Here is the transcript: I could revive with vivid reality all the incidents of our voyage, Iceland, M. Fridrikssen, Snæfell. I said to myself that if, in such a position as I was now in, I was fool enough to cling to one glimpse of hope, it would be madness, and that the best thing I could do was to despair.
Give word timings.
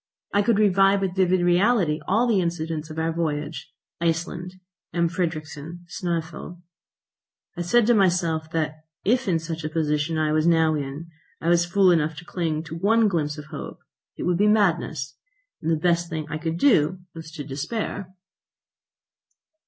I 0.33 0.41
could 0.41 0.57
revive 0.57 1.01
with 1.01 1.15
vivid 1.15 1.41
reality 1.41 1.99
all 2.07 2.25
the 2.25 2.41
incidents 2.41 2.89
of 2.89 2.97
our 2.97 3.13
voyage, 3.13 3.71
Iceland, 4.01 4.55
M. 4.95 5.07
Fridrikssen, 5.07 5.85
Snæfell. 5.87 6.59
I 7.55 7.61
said 7.61 7.85
to 7.85 7.93
myself 7.93 8.49
that 8.49 8.83
if, 9.05 9.27
in 9.27 9.37
such 9.37 9.63
a 9.63 9.69
position 9.69 10.17
as 10.17 10.21
I 10.27 10.31
was 10.31 10.47
now 10.47 10.73
in, 10.73 11.11
I 11.39 11.49
was 11.49 11.65
fool 11.67 11.91
enough 11.91 12.15
to 12.15 12.25
cling 12.25 12.63
to 12.63 12.75
one 12.75 13.07
glimpse 13.07 13.37
of 13.37 13.45
hope, 13.53 13.81
it 14.17 14.23
would 14.23 14.39
be 14.39 14.47
madness, 14.47 15.17
and 15.61 15.69
that 15.69 15.75
the 15.75 15.81
best 15.87 16.09
thing 16.09 16.25
I 16.31 16.39
could 16.39 16.57
do 16.57 17.01
was 17.13 17.29
to 17.33 17.43
despair. 17.43 18.11